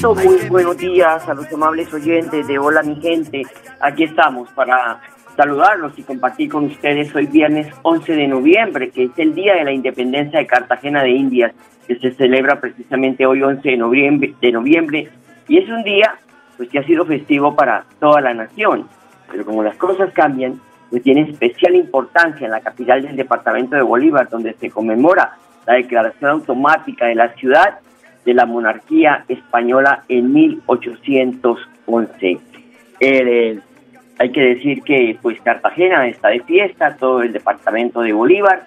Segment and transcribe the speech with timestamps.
[0.00, 3.42] Muy buenos días a los amables oyentes de Hola mi gente.
[3.80, 5.00] Aquí estamos para
[5.36, 9.64] saludarlos y compartir con ustedes hoy viernes 11 de noviembre, que es el Día de
[9.64, 11.52] la Independencia de Cartagena de Indias,
[11.88, 15.08] que se celebra precisamente hoy 11 de noviembre, de noviembre
[15.48, 16.14] y es un día
[16.56, 18.88] pues que ha sido festivo para toda la nación.
[19.28, 20.60] Pero como las cosas cambian,
[20.90, 25.74] pues tiene especial importancia en la capital del departamento de Bolívar, donde se conmemora la
[25.74, 27.80] declaración automática de la ciudad
[28.28, 32.38] de la monarquía española en 1811.
[33.00, 33.58] Eh,
[34.18, 38.66] hay que decir que pues Cartagena está de fiesta, todo el departamento de Bolívar,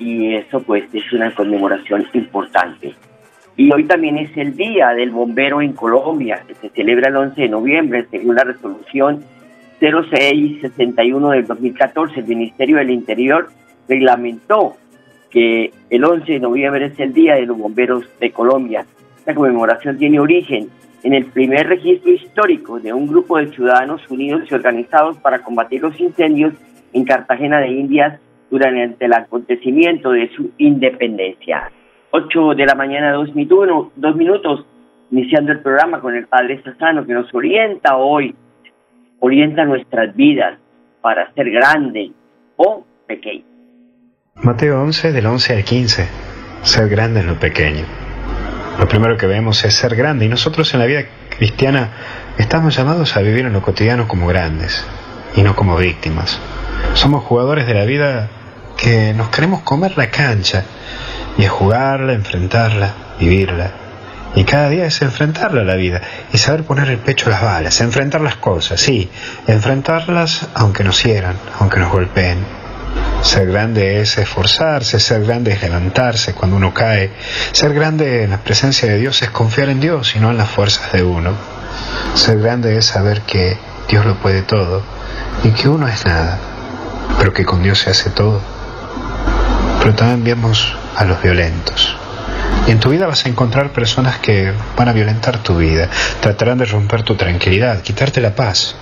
[0.00, 2.94] y eso pues es una conmemoración importante.
[3.56, 7.42] Y hoy también es el Día del Bombero en Colombia, que se celebra el 11
[7.42, 9.22] de noviembre, según la resolución
[9.78, 12.18] 0661 del 2014.
[12.18, 13.50] El Ministerio del Interior
[13.88, 14.74] reglamentó
[15.30, 18.84] que el 11 de noviembre es el Día de los Bomberos de Colombia.
[19.26, 20.68] Esta conmemoración tiene origen
[21.02, 25.82] en el primer registro histórico de un grupo de ciudadanos unidos y organizados para combatir
[25.82, 26.54] los incendios
[26.92, 28.20] en Cartagena de Indias
[28.52, 31.72] durante el acontecimiento de su independencia.
[32.12, 34.64] 8 de la mañana, dos, minutos, dos minutos,
[35.10, 38.32] iniciando el programa con el Padre Sassano que nos orienta hoy,
[39.18, 40.56] orienta nuestras vidas
[41.00, 42.12] para ser grande
[42.54, 43.42] o pequeño.
[44.36, 46.08] Mateo 11 del 11 al 15.
[46.62, 48.05] Ser grande en lo pequeño.
[48.78, 51.90] Lo primero que vemos es ser grande y nosotros en la vida cristiana
[52.36, 54.84] estamos llamados a vivir en lo cotidiano como grandes
[55.34, 56.38] y no como víctimas.
[56.94, 58.28] Somos jugadores de la vida
[58.76, 60.64] que nos queremos comer la cancha
[61.38, 63.70] y es jugarla, enfrentarla, vivirla.
[64.34, 67.42] Y cada día es enfrentarla a la vida y saber poner el pecho a las
[67.42, 69.10] balas, enfrentar las cosas, sí,
[69.46, 72.65] enfrentarlas aunque nos hieran, aunque nos golpeen.
[73.26, 77.10] Ser grande es esforzarse, ser grande es levantarse cuando uno cae.
[77.50, 80.48] Ser grande en la presencia de Dios es confiar en Dios y no en las
[80.48, 81.32] fuerzas de uno.
[82.14, 84.84] Ser grande es saber que Dios lo puede todo
[85.42, 86.38] y que uno es nada,
[87.18, 88.40] pero que con Dios se hace todo.
[89.80, 91.96] Pero también vemos a los violentos.
[92.68, 95.88] Y en tu vida vas a encontrar personas que van a violentar tu vida,
[96.20, 98.76] tratarán de romper tu tranquilidad, quitarte la paz,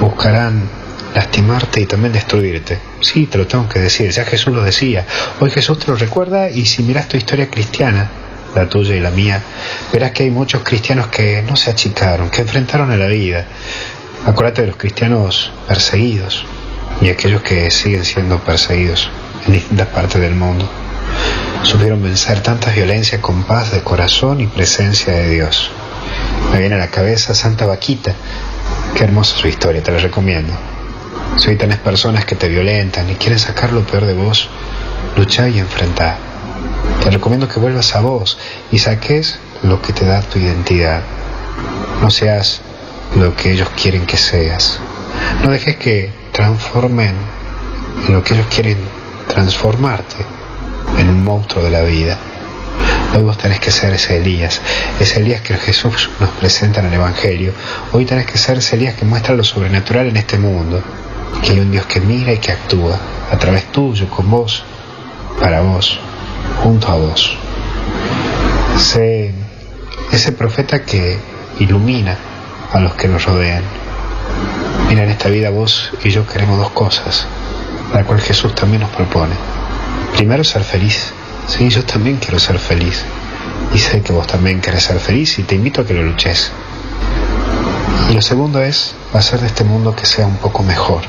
[0.00, 0.83] buscarán
[1.14, 2.78] lastimarte y también destruirte.
[3.00, 5.06] Sí, te lo tengo que decir, ya Jesús lo decía.
[5.40, 8.10] Hoy Jesús te lo recuerda y si miras tu historia cristiana,
[8.54, 9.40] la tuya y la mía,
[9.92, 13.46] verás que hay muchos cristianos que no se achicaron, que enfrentaron a la vida.
[14.26, 16.44] Acuérdate de los cristianos perseguidos
[17.00, 19.10] y aquellos que siguen siendo perseguidos
[19.46, 20.68] en distintas partes del mundo.
[21.62, 25.70] Supieron vencer tantas violencias con paz de corazón y presencia de Dios.
[26.52, 28.14] Me viene a la cabeza Santa Vaquita.
[28.94, 30.52] Qué hermosa su historia, te la recomiendo.
[31.36, 34.48] Si hoy tenés personas que te violentan y quieren sacar lo peor de vos,
[35.16, 36.16] lucha y enfrentá.
[37.02, 38.38] Te recomiendo que vuelvas a vos
[38.70, 41.02] y saques lo que te da tu identidad.
[42.00, 42.60] No seas
[43.16, 44.78] lo que ellos quieren que seas.
[45.42, 47.14] No dejes que transformen
[48.06, 48.78] en lo que ellos quieren
[49.28, 50.16] transformarte
[50.98, 52.18] en un monstruo de la vida.
[53.14, 54.60] Hoy vos tenés que ser ese Elías,
[54.98, 57.52] ese Elías que Jesús nos presenta en el Evangelio.
[57.92, 60.82] Hoy tenés que ser ese Elías que muestra lo sobrenatural en este mundo.
[61.42, 62.98] Que hay un Dios que mira y que actúa
[63.30, 64.64] a través tuyo, con vos,
[65.40, 65.98] para vos,
[66.62, 67.36] junto a vos.
[68.78, 69.32] Sé
[70.12, 71.18] ese profeta que
[71.58, 72.16] ilumina
[72.72, 73.62] a los que nos rodean.
[74.88, 77.26] Mira, en esta vida vos y yo queremos dos cosas,
[77.92, 79.34] la cual Jesús también nos propone.
[80.16, 81.12] Primero, ser feliz
[81.46, 83.04] Sí, yo también quiero ser feliz.
[83.74, 86.50] Y sé que vos también querés ser feliz y te invito a que lo luches.
[88.10, 91.02] Y lo segundo es hacer de este mundo que sea un poco mejor.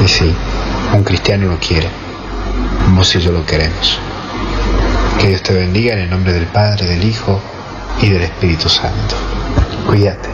[0.00, 0.32] Y sí,
[0.94, 1.88] un cristiano lo quiere.
[2.96, 4.00] Vos y yo lo queremos.
[5.20, 7.40] Que Dios te bendiga en el nombre del Padre, del Hijo
[8.00, 9.14] y del Espíritu Santo.
[9.86, 10.28] Cuídate.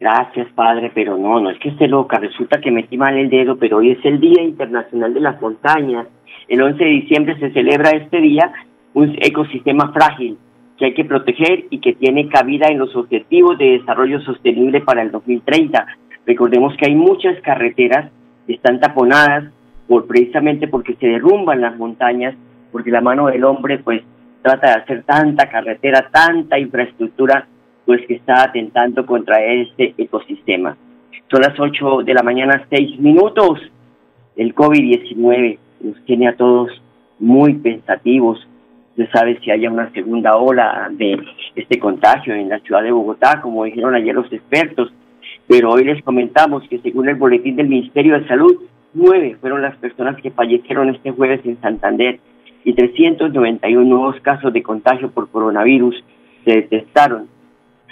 [0.00, 2.18] Gracias, Padre, pero no, no es que esté loca.
[2.18, 6.06] Resulta que metí mal el dedo, pero hoy es el Día Internacional de las Montañas.
[6.48, 8.50] El 11 de diciembre se celebra este día
[8.94, 10.38] un ecosistema frágil
[10.78, 15.02] que hay que proteger y que tiene cabida en los objetivos de desarrollo sostenible para
[15.02, 15.86] el 2030.
[16.30, 18.08] Recordemos que hay muchas carreteras
[18.46, 19.52] que están taponadas
[19.88, 22.36] por precisamente porque se derrumban las montañas,
[22.70, 24.02] porque la mano del hombre pues
[24.40, 27.48] trata de hacer tanta carretera, tanta infraestructura,
[27.84, 30.76] pues que está atentando contra este ecosistema.
[31.28, 33.60] Son las 8 de la mañana, 6 minutos.
[34.36, 36.70] El COVID-19 nos tiene a todos
[37.18, 38.38] muy pensativos.
[38.94, 41.18] Se sabe si haya una segunda ola de
[41.56, 44.92] este contagio en la ciudad de Bogotá, como dijeron ayer los expertos.
[45.50, 48.56] Pero hoy les comentamos que según el boletín del Ministerio de Salud,
[48.94, 52.20] nueve fueron las personas que fallecieron este jueves en Santander
[52.62, 56.04] y 391 nuevos casos de contagio por coronavirus
[56.44, 57.26] se detectaron.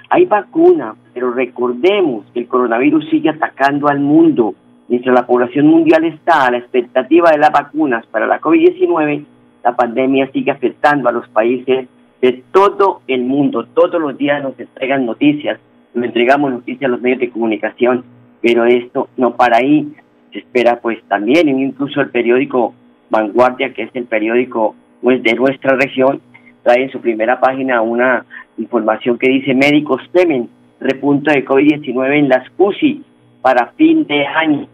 [0.08, 4.54] Hay vacuna, pero recordemos que el coronavirus sigue atacando al mundo.
[4.86, 9.24] Mientras la población mundial está a la expectativa de las vacunas para la COVID-19,
[9.64, 11.88] la pandemia sigue afectando a los países
[12.22, 13.66] de todo el mundo.
[13.74, 15.58] Todos los días nos entregan noticias,
[15.98, 18.04] nos entregamos noticias a los medios de comunicación,
[18.40, 19.92] pero esto no para ahí.
[20.32, 22.74] Se espera pues también, incluso el periódico
[23.10, 26.20] Vanguardia, que es el periódico pues, de nuestra región,
[26.62, 28.24] trae en su primera página una
[28.58, 30.48] información que dice médicos temen
[30.80, 33.02] repunto de COVID-19 en las UCI
[33.42, 34.68] para fin de año.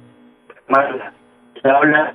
[1.62, 2.14] Se habla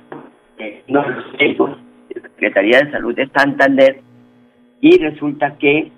[0.58, 4.00] de de la Secretaría de Salud de Santander
[4.80, 5.90] y resulta que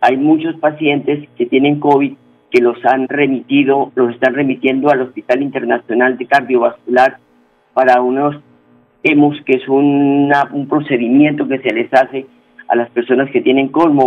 [0.00, 2.14] hay muchos pacientes que tienen COVID
[2.54, 7.18] que los han remitido, los están remitiendo al Hospital Internacional de Cardiovascular
[7.72, 8.36] para unos
[9.02, 12.26] hemos que es una, un procedimiento que se les hace
[12.68, 13.98] a las personas que tienen con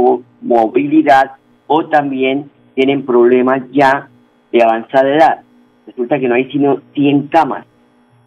[0.41, 1.33] movilidad
[1.67, 4.07] o también tienen problemas ya
[4.53, 5.39] de avanzada edad.
[5.85, 7.65] Resulta que no hay sino 100 camas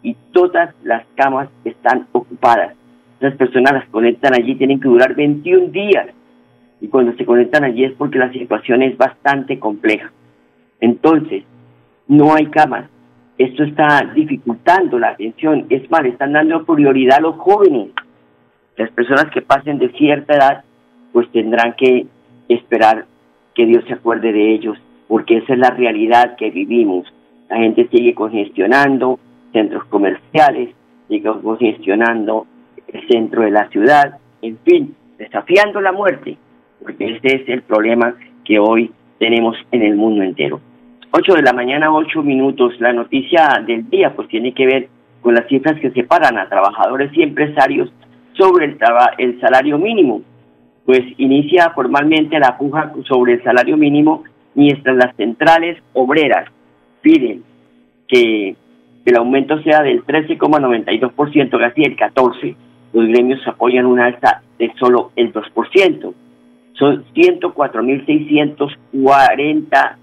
[0.03, 2.75] y todas las camas están ocupadas.
[3.19, 6.09] Las personas las conectan allí, tienen que durar 21 días
[6.81, 10.11] y cuando se conectan allí es porque la situación es bastante compleja.
[10.79, 11.43] Entonces,
[12.07, 12.89] no hay camas,
[13.37, 15.65] esto está dificultando la atención.
[15.69, 17.89] Es más, están dando prioridad a los jóvenes.
[18.77, 20.63] Las personas que pasen de cierta edad,
[21.11, 22.05] pues tendrán que
[22.49, 23.05] esperar
[23.55, 27.11] que Dios se acuerde de ellos, porque esa es la realidad que vivimos.
[27.49, 29.19] La gente sigue congestionando
[29.51, 30.69] centros comerciales,
[31.07, 32.47] sigue congestionando
[32.87, 36.37] el centro de la ciudad, en fin, desafiando la muerte,
[36.81, 40.59] porque ese es el problema que hoy tenemos en el mundo entero.
[41.11, 42.79] 8 de la mañana, 8 minutos.
[42.79, 44.87] La noticia del día pues tiene que ver
[45.21, 47.91] con las cifras que separan a trabajadores y empresarios
[48.33, 48.77] sobre el,
[49.17, 50.21] el salario mínimo.
[50.85, 54.23] Pues inicia formalmente la puja sobre el salario mínimo
[54.55, 56.49] mientras las centrales obreras
[57.01, 57.43] piden
[58.07, 58.55] que
[59.05, 62.55] el aumento sea del 13,92%, casi el 14%.
[62.93, 66.13] Los gremios apoyan una alza de solo el 2%.
[66.73, 69.95] Son 104.640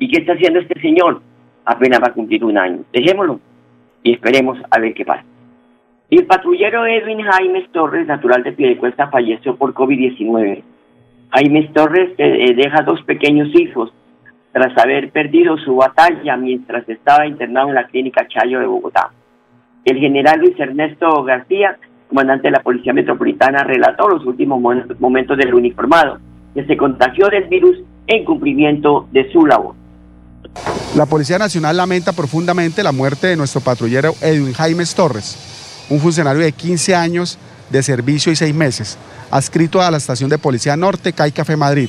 [0.00, 1.22] ¿Y qué está haciendo este señor?
[1.64, 2.80] Apenas va a cumplir un año.
[2.92, 3.38] Dejémoslo
[4.02, 5.24] y esperemos a ver qué pasa.
[6.08, 10.64] Y el patrullero Edwin Jaime Torres, natural de Piedecuesta, falleció por COVID-19.
[11.30, 13.92] Jaime Torres eh, deja dos pequeños hijos
[14.52, 19.10] tras haber perdido su batalla mientras estaba internado en la clínica Chayo de Bogotá.
[19.84, 21.78] El general Luis Ernesto García
[22.10, 24.60] comandante de la Policía Metropolitana, relató los últimos
[24.98, 26.18] momentos del uniformado,
[26.54, 27.78] que se contagió del virus
[28.08, 29.76] en cumplimiento de su labor.
[30.96, 36.42] La Policía Nacional lamenta profundamente la muerte de nuestro patrullero Edwin Jaimes Torres, un funcionario
[36.42, 37.38] de 15 años
[37.70, 38.98] de servicio y 6 meses,
[39.30, 41.88] adscrito a la Estación de Policía Norte CAI Café Madrid.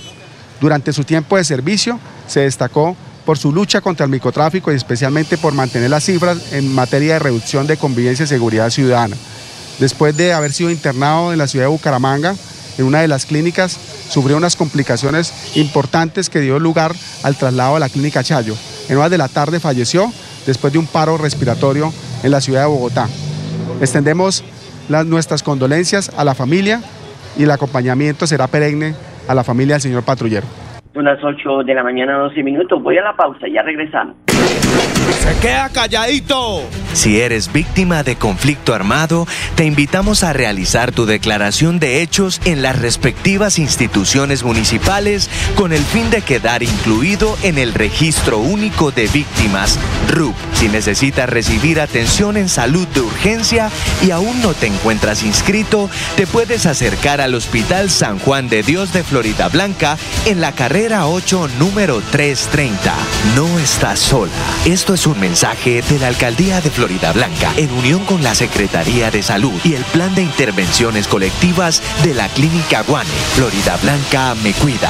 [0.59, 1.99] Durante su tiempo de servicio
[2.31, 2.95] se destacó
[3.25, 7.19] por su lucha contra el microtráfico y especialmente por mantener las cifras en materia de
[7.19, 9.15] reducción de convivencia y seguridad ciudadana.
[9.79, 12.35] Después de haber sido internado en la ciudad de Bucaramanga,
[12.77, 13.77] en una de las clínicas,
[14.09, 18.55] sufrió unas complicaciones importantes que dio lugar al traslado a la clínica Chayo.
[18.87, 20.11] En horas de la tarde falleció
[20.45, 23.09] después de un paro respiratorio en la ciudad de Bogotá.
[23.81, 24.43] Extendemos
[24.87, 26.81] las, nuestras condolencias a la familia
[27.37, 28.95] y el acompañamiento será perenne
[29.27, 30.60] a la familia del señor patrullero.
[30.93, 32.81] Son las 8 de la mañana, 12 minutos.
[32.83, 34.15] Voy a la pausa, ya regresamos.
[34.27, 36.61] Se queda calladito.
[36.93, 42.61] Si eres víctima de conflicto armado, te invitamos a realizar tu declaración de hechos en
[42.61, 49.07] las respectivas instituciones municipales con el fin de quedar incluido en el Registro Único de
[49.07, 49.79] Víctimas,
[50.09, 50.35] RUP.
[50.53, 53.71] Si necesitas recibir atención en salud de urgencia
[54.05, 58.91] y aún no te encuentras inscrito, te puedes acercar al Hospital San Juan de Dios
[58.91, 62.93] de Florida Blanca en la carrera 8, número 330.
[63.35, 64.31] No estás sola.
[64.65, 69.11] Esto es un mensaje de la Alcaldía de Florida Blanca en unión con la Secretaría
[69.11, 73.09] de Salud y el Plan de Intervenciones Colectivas de la Clínica Guane.
[73.35, 74.89] Florida Blanca me cuida.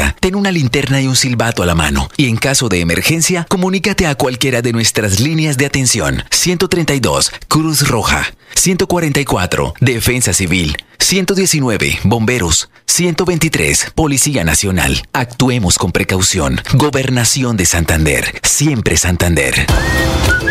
[0.19, 2.09] ten una linterna y un silbato a la mano.
[2.17, 6.23] Y en caso de emergencia, comunícate a cualquiera de nuestras líneas de atención.
[6.31, 8.33] 132, Cruz Roja.
[8.55, 10.77] 144, Defensa Civil.
[11.01, 12.69] 119, Bomberos.
[12.85, 15.01] 123, Policía Nacional.
[15.13, 16.61] Actuemos con precaución.
[16.73, 18.39] Gobernación de Santander.
[18.43, 19.65] Siempre Santander.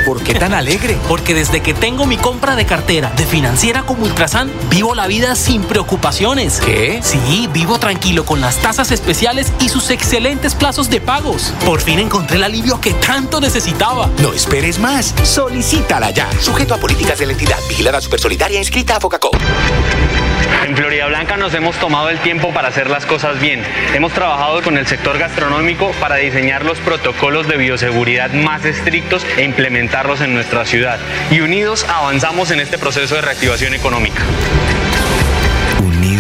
[0.05, 0.97] ¿Por qué tan alegre?
[1.09, 5.35] Porque desde que tengo mi compra de cartera de financiera como Ultrasan, vivo la vida
[5.37, 6.61] sin preocupaciones.
[6.61, 7.01] ¿Qué?
[7.03, 11.55] Sí, vivo tranquilo con las tasas especiales y sus excelentes plazos de pagos.
[11.65, 14.11] Por fin encontré el alivio que tanto necesitaba.
[14.21, 15.15] No esperes más.
[15.23, 16.29] Solicítala ya.
[16.41, 17.59] Sujeto a políticas de la entidad.
[17.69, 19.37] Vigilada Supersolidaria inscrita a Focacop.
[20.65, 23.63] En Florida Blanca nos hemos tomado el tiempo para hacer las cosas bien.
[23.95, 29.45] Hemos trabajado con el sector gastronómico para diseñar los protocolos de bioseguridad más estrictos e
[29.45, 30.99] implementarlos en nuestra ciudad.
[31.31, 34.23] Y unidos avanzamos en este proceso de reactivación económica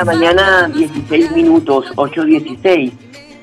[0.00, 2.92] La mañana, 16 minutos, 8.16.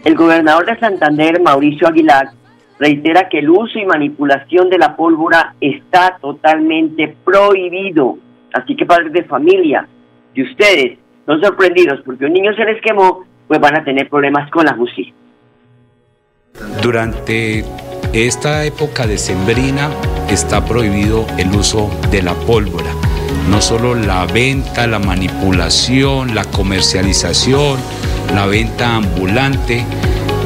[0.04, 2.32] El gobernador de Santander, Mauricio Aguilar,
[2.80, 8.18] reitera que el uso y manipulación de la pólvora está totalmente prohibido.
[8.54, 9.88] Así que padres de familia,
[10.34, 10.98] si ustedes
[11.28, 14.74] son sorprendidos porque un niño se les quemó, pues van a tener problemas con la
[14.74, 15.14] justicia.
[16.82, 17.64] Durante
[18.14, 19.92] esta época de sembrina
[20.28, 23.07] está prohibido el uso de la pólvora
[23.50, 27.80] no solo la venta, la manipulación, la comercialización,
[28.34, 29.86] la venta ambulante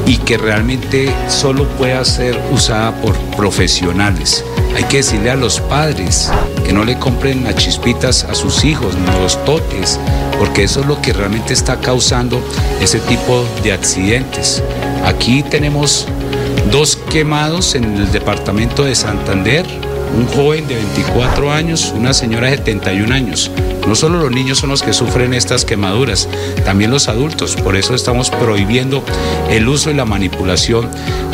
[0.05, 4.43] y que realmente solo pueda ser usada por profesionales.
[4.75, 6.31] Hay que decirle a los padres
[6.65, 9.99] que no le compren las chispitas a sus hijos, los totes,
[10.39, 12.41] porque eso es lo que realmente está causando
[12.81, 14.63] ese tipo de accidentes.
[15.05, 16.07] Aquí tenemos
[16.71, 19.65] dos quemados en el departamento de Santander,
[20.15, 23.51] un joven de 24 años, una señora de 71 años.
[23.87, 26.29] No solo los niños son los que sufren estas quemaduras,
[26.65, 27.55] también los adultos.
[27.55, 29.03] Por eso estamos prohibiendo
[29.49, 30.87] el uso y la manipulación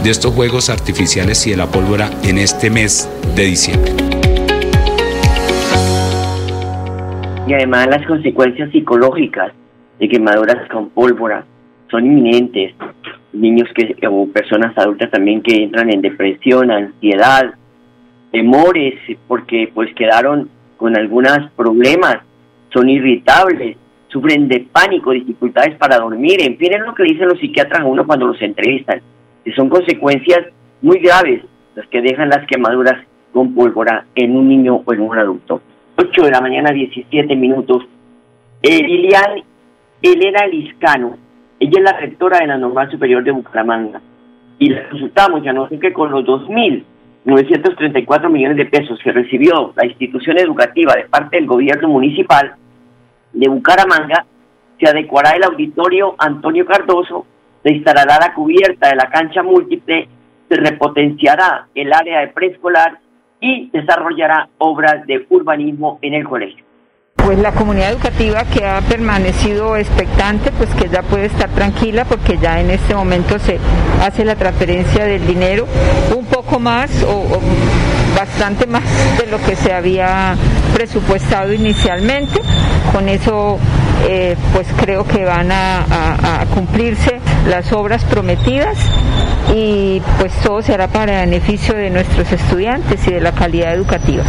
[0.03, 3.91] de estos juegos artificiales y de la pólvora en este mes de diciembre.
[7.47, 9.53] Y además las consecuencias psicológicas
[9.99, 11.45] de quemaduras con pólvora
[11.89, 12.73] son inminentes.
[13.33, 17.53] Niños que, o personas adultas también que entran en depresión, ansiedad,
[18.31, 18.95] temores
[19.27, 22.17] porque pues quedaron con algunos problemas,
[22.73, 23.77] son irritables,
[24.09, 27.85] sufren de pánico, dificultades para dormir, en fin, es lo que dicen los psiquiatras a
[27.85, 29.01] uno cuando los entrevistan,
[29.43, 30.47] que son consecuencias
[30.81, 31.41] muy graves
[31.75, 35.61] las que dejan las quemaduras con pólvora en un niño o en un adulto.
[35.95, 37.83] 8 de la mañana, 17 minutos.
[38.61, 39.43] Eh, Lilian
[40.01, 41.17] Elena Liscano,
[41.59, 44.01] ella es la rectora de la Normal Superior de Bucaramanga,
[44.59, 46.83] y la consultamos, ya no sé que con los 2.000
[47.27, 52.55] 934 millones de pesos que recibió la institución educativa de parte del gobierno municipal
[53.33, 54.25] de Bucaramanga,
[54.79, 57.25] se adecuará el auditorio Antonio Cardoso,
[57.63, 60.07] se instalará la cubierta de la cancha múltiple,
[60.47, 62.97] se repotenciará el área de preescolar
[63.41, 66.66] y desarrollará obras de urbanismo en el colegio
[67.27, 72.37] pues la comunidad educativa que ha permanecido expectante, pues que ya puede estar tranquila porque
[72.41, 73.59] ya en este momento se
[74.01, 75.67] hace la transferencia del dinero
[76.17, 77.41] un poco más o,
[78.15, 78.81] bastante más
[79.19, 80.37] de lo que se había
[80.73, 82.39] presupuestado inicialmente.
[82.93, 83.59] Con eso
[84.07, 88.77] eh, pues creo que van a, cumplirse las obras prometidas
[89.53, 94.23] y pues todo se hará para beneficio de nuestros estudiantes y de la calidad educativa.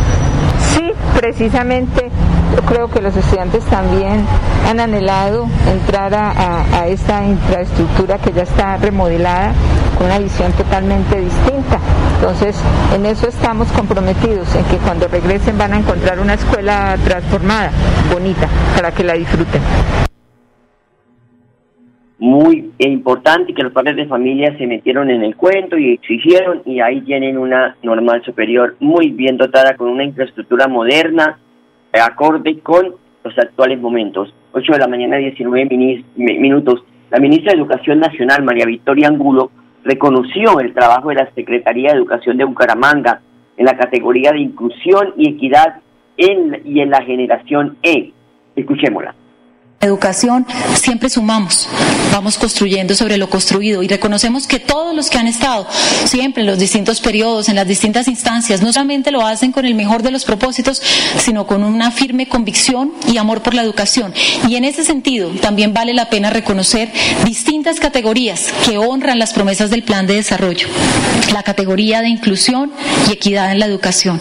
[0.74, 2.10] Sí, precisamente
[2.54, 4.24] yo creo que los estudiantes también
[4.68, 9.52] han anhelado entrar a, esta infraestructura que ya está remodelada
[9.96, 11.78] con una visión totalmente distinta.
[12.16, 12.56] Entonces,
[12.94, 17.70] en eso estamos comprometidos, en que cuando regresen van a encontrar una escuela transformada,
[18.12, 20.07] bonita, para que la disfruten
[22.18, 26.80] muy importante que los padres de familia se metieron en el cuento y exigieron y
[26.80, 31.38] ahí tienen una normal superior muy bien dotada con una infraestructura moderna
[32.00, 34.32] acorde con los actuales momentos.
[34.52, 35.68] 8 de la mañana, 19
[36.16, 36.84] minutos.
[37.10, 39.50] La ministra de Educación Nacional, María Victoria Angulo,
[39.84, 43.20] reconoció el trabajo de la Secretaría de Educación de Bucaramanga
[43.56, 45.80] en la categoría de inclusión y equidad
[46.16, 48.12] en, y en la generación E.
[48.56, 49.14] Escuchémosla
[49.80, 51.68] Educación, siempre sumamos,
[52.10, 55.68] vamos construyendo sobre lo construido y reconocemos que todos los que han estado
[56.04, 59.76] siempre en los distintos periodos, en las distintas instancias, no solamente lo hacen con el
[59.76, 60.82] mejor de los propósitos,
[61.18, 64.12] sino con una firme convicción y amor por la educación.
[64.48, 66.90] Y en ese sentido, también vale la pena reconocer
[67.24, 70.66] distintas categorías que honran las promesas del plan de desarrollo.
[71.32, 72.72] La categoría de inclusión
[73.08, 74.20] y equidad en la educación.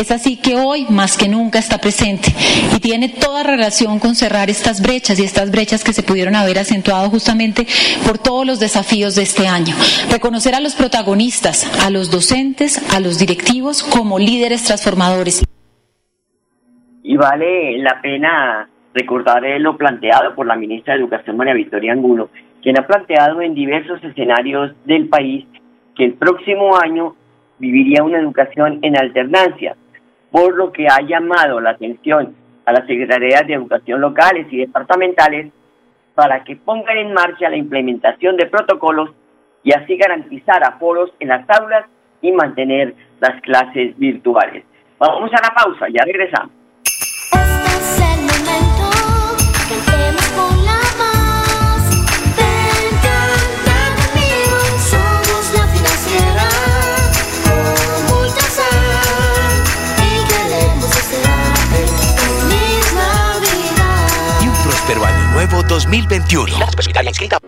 [0.00, 2.32] Es así que hoy, más que nunca, está presente
[2.76, 6.58] y tiene toda relación con cerrar estas brechas y estas brechas que se pudieron haber
[6.58, 7.66] acentuado justamente
[8.06, 9.74] por todos los desafíos de este año.
[10.10, 15.42] Reconocer a los protagonistas, a los docentes, a los directivos como líderes transformadores.
[17.02, 22.28] Y vale la pena recordar lo planteado por la ministra de Educación María Victoria Angulo,
[22.60, 25.46] quien ha planteado en diversos escenarios del país
[25.96, 27.16] que el próximo año
[27.58, 29.74] viviría una educación en alternancia,
[30.30, 35.52] por lo que ha llamado la atención a las secretarías de educación locales y departamentales
[36.14, 39.10] para que pongan en marcha la implementación de protocolos
[39.62, 41.86] y así garantizar aforos en las aulas
[42.20, 44.64] y mantener las clases virtuales.
[44.98, 46.61] Vamos a la pausa, ya regresamos.
[65.32, 67.42] Nuevo 2021.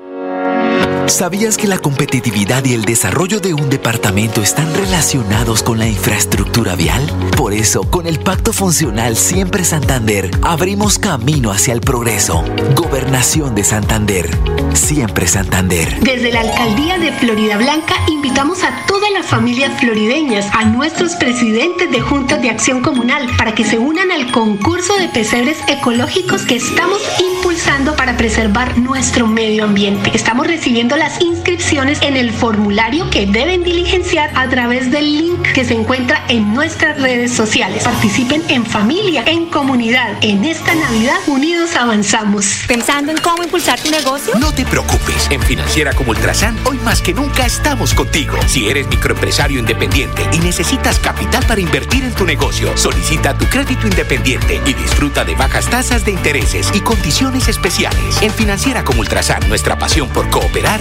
[1.07, 6.77] ¿Sabías que la competitividad y el desarrollo de un departamento están relacionados con la infraestructura
[6.77, 7.07] vial?
[7.37, 12.43] Por eso, con el Pacto Funcional Siempre Santander, abrimos camino hacia el progreso.
[12.75, 14.31] Gobernación de Santander.
[14.73, 16.01] Siempre Santander.
[16.01, 21.91] Desde la Alcaldía de Florida Blanca invitamos a todas las familias florideñas, a nuestros presidentes
[21.91, 26.57] de juntas de acción comunal, para que se unan al concurso de pesebres ecológicos que
[26.57, 30.11] estamos impulsando para preservar nuestro medio ambiente.
[30.15, 35.65] Estamos recibiendo las inscripciones en el formulario que deben diligenciar a través del link que
[35.65, 37.85] se encuentra en nuestras redes sociales.
[37.85, 40.17] Participen en familia, en comunidad.
[40.23, 42.65] En esta Navidad, unidos avanzamos.
[42.67, 44.35] ¿Pensando en cómo impulsar tu negocio?
[44.39, 45.29] No te preocupes.
[45.31, 48.37] En Financiera como Ultrasan, hoy más que nunca estamos contigo.
[48.47, 53.87] Si eres microempresario independiente y necesitas capital para invertir en tu negocio, solicita tu crédito
[53.87, 58.21] independiente y disfruta de bajas tasas de intereses y condiciones especiales.
[58.23, 60.81] En Financiera como Ultrasan, nuestra pasión por cooperar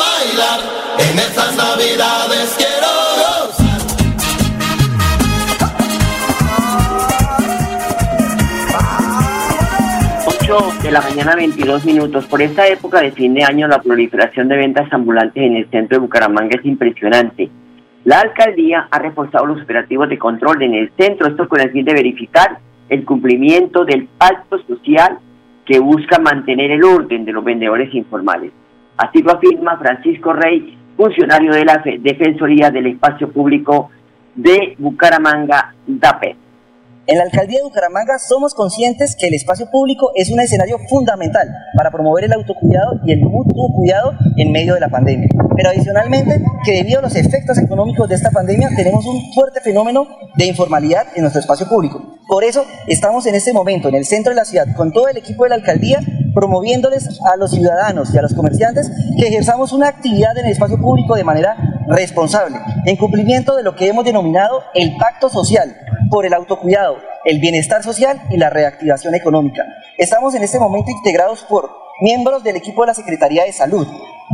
[0.00, 0.60] bailar,
[0.98, 3.70] en estas navidades quiero gozar.
[10.82, 12.26] de la mañana 22 minutos.
[12.26, 15.96] Por esta época de fin de año la proliferación de ventas ambulantes en el centro
[15.96, 17.48] de Bucaramanga es impresionante.
[18.04, 21.84] La alcaldía ha reforzado los operativos de control en el centro, esto con el fin
[21.84, 22.58] de verificar
[22.88, 25.18] el cumplimiento del pacto social
[25.64, 28.50] que busca mantener el orden de los vendedores informales.
[29.00, 33.88] Así lo afirma Francisco Rey, funcionario de la Defensoría del Espacio Público
[34.34, 36.36] de Bucaramanga, DAPE.
[37.06, 41.48] En la alcaldía de Bucaramanga somos conscientes que el espacio público es un escenario fundamental
[41.74, 45.28] para promover el autocuidado y el mutuo cuidado en medio de la pandemia.
[45.56, 50.08] Pero adicionalmente, que debido a los efectos económicos de esta pandemia, tenemos un fuerte fenómeno
[50.36, 52.18] de informalidad en nuestro espacio público.
[52.28, 55.16] Por eso estamos en este momento en el centro de la ciudad con todo el
[55.16, 56.00] equipo de la alcaldía
[56.34, 60.78] promoviéndoles a los ciudadanos y a los comerciantes que ejerzamos una actividad en el espacio
[60.78, 61.56] público de manera
[61.88, 65.76] responsable, en cumplimiento de lo que hemos denominado el pacto social
[66.10, 69.64] por el autocuidado, el bienestar social y la reactivación económica.
[69.98, 73.86] Estamos en este momento integrados por miembros del equipo de la Secretaría de Salud,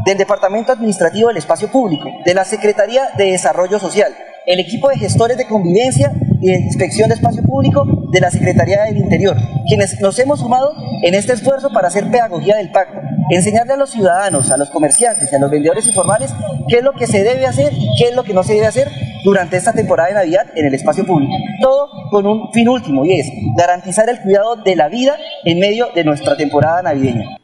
[0.05, 4.15] del Departamento Administrativo del Espacio Público, de la Secretaría de Desarrollo Social,
[4.47, 8.85] el equipo de gestores de convivencia y de inspección de espacio público de la Secretaría
[8.85, 13.73] del Interior, quienes nos hemos sumado en este esfuerzo para hacer pedagogía del pacto, enseñarle
[13.73, 16.33] a los ciudadanos, a los comerciantes y a los vendedores informales
[16.69, 18.67] qué es lo que se debe hacer y qué es lo que no se debe
[18.67, 18.87] hacer
[19.25, 21.33] durante esta temporada de Navidad en el espacio público.
[21.61, 25.89] Todo con un fin último y es garantizar el cuidado de la vida en medio
[25.93, 27.37] de nuestra temporada navideña.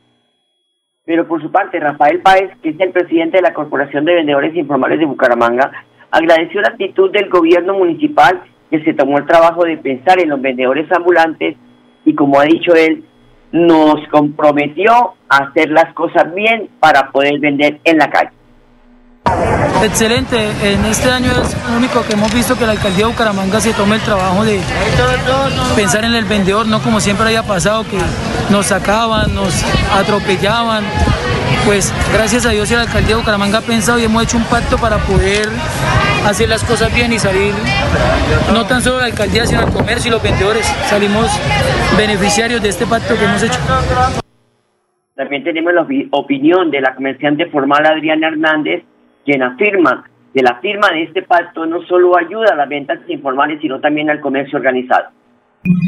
[1.05, 4.55] Pero por su parte, Rafael Páez, que es el presidente de la Corporación de Vendedores
[4.55, 5.73] Informales de Bucaramanga,
[6.13, 10.41] agradeció la actitud del gobierno municipal que se tomó el trabajo de pensar en los
[10.41, 11.57] vendedores ambulantes
[12.05, 13.05] y como ha dicho él,
[13.51, 14.93] nos comprometió
[15.29, 18.31] a hacer las cosas bien para poder vender en la calle.
[19.83, 23.61] Excelente, en este año es lo único que hemos visto que la alcaldía de Bucaramanga
[23.61, 24.61] se tome el trabajo de
[25.75, 27.99] pensar en el vendedor, no como siempre había pasado que
[28.51, 30.85] nos sacaban, nos atropellaban.
[31.65, 34.45] Pues gracias a Dios y la alcaldía de Bucaramanga ha pensado y hemos hecho un
[34.45, 35.47] pacto para poder
[36.27, 37.55] hacer las cosas bien y salir,
[38.53, 40.67] no tan solo la alcaldía, sino el comercio y los vendedores.
[40.87, 41.29] Salimos
[41.97, 43.59] beneficiarios de este pacto que hemos hecho.
[45.15, 48.83] También tenemos la opinión de la comerciante formal Adriana Hernández,
[49.25, 53.61] quien afirma que la firma de este pacto no solo ayuda a las ventas informales,
[53.61, 55.11] sino también al comercio organizado.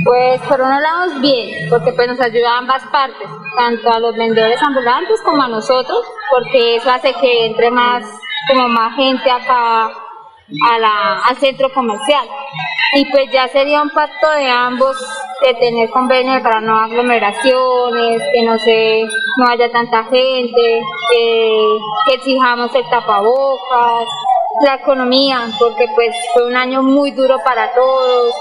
[0.05, 4.15] Pues por uno lado bien, porque pues nos ayuda a ambas partes, tanto a los
[4.15, 8.05] vendedores ambulantes como a nosotros, porque eso hace que entre más,
[8.47, 12.25] como más gente acá a la, al centro comercial.
[12.95, 14.97] Y pues ya sería un pacto de ambos
[15.45, 19.03] de tener convenios para no aglomeraciones, que no se
[19.39, 24.09] no haya tanta gente, que, que exijamos el tapabocas,
[24.63, 28.35] la economía, porque pues fue un año muy duro para todos,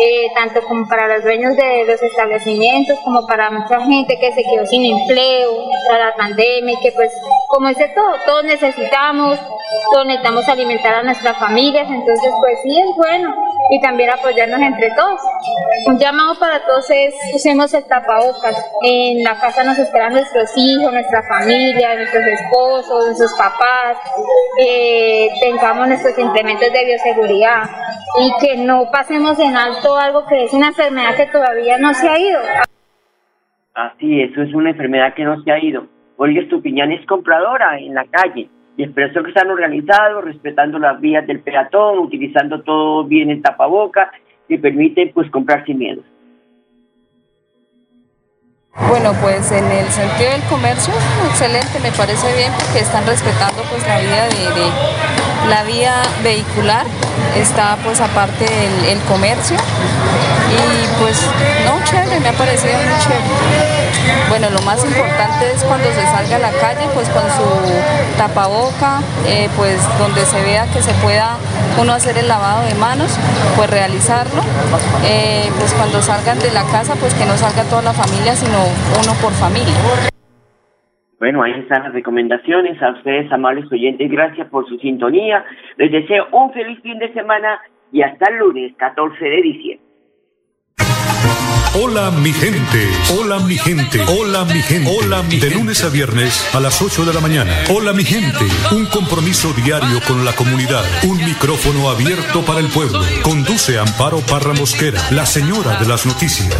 [0.00, 4.42] eh, tanto como para los dueños de los establecimientos, como para mucha gente que se
[4.42, 7.12] quedó sin empleo tras la pandemia, y que pues
[7.48, 9.38] como dice todo, todos necesitamos,
[9.92, 13.34] todos necesitamos alimentar a nuestras familias, entonces pues sí es bueno
[13.70, 15.20] y también apoyarnos entre todos.
[15.86, 20.92] Un llamado para todos es usemos el tapabocas, en la casa nos esperan nuestros hijos,
[20.92, 23.98] nuestra familia, nuestros esposos, nuestros papás,
[24.60, 27.62] eh, tengamos nuestros implementos de bioseguridad
[28.20, 32.08] y que no pasemos en alto algo que es una enfermedad que todavía no se
[32.08, 32.40] ha ido.
[33.74, 35.86] Así, eso es una enfermedad que no se ha ido.
[36.16, 41.26] Olga Estupiñán es compradora en la calle y expresó que están organizados, respetando las vías
[41.26, 44.10] del peatón, utilizando todo bien el tapaboca,
[44.48, 46.02] que permite pues comprar sin miedo.
[48.88, 50.92] Bueno, pues en el sentido del comercio,
[51.28, 56.86] excelente, me parece bien porque están respetando pues la vía de, la vía vehicular,
[57.36, 59.56] está pues aparte el, el comercio
[60.50, 61.20] y pues
[61.64, 63.84] no, chévere, me ha parecido muy chévere.
[64.28, 69.00] Bueno, lo más importante es cuando se salga a la calle, pues con su tapaboca,
[69.26, 71.36] eh, pues donde se vea que se pueda
[71.78, 73.12] uno hacer el lavado de manos,
[73.56, 74.42] pues realizarlo.
[75.04, 78.58] Eh, pues cuando salgan de la casa, pues que no salga toda la familia, sino
[79.02, 79.74] uno por familia.
[81.24, 82.82] Bueno, ahí están las recomendaciones.
[82.82, 85.42] A ustedes, amables oyentes, gracias por su sintonía.
[85.78, 89.86] Les deseo un feliz fin de semana y hasta el lunes 14 de diciembre.
[91.82, 92.78] Hola mi gente,
[93.18, 97.06] hola mi gente, hola mi gente, hola mi De lunes a viernes a las 8
[97.06, 97.50] de la mañana.
[97.74, 98.44] Hola mi gente,
[98.76, 103.00] un compromiso diario con la comunidad, un micrófono abierto para el pueblo.
[103.22, 106.52] Conduce Amparo Parra Mosquera, la señora de las noticias.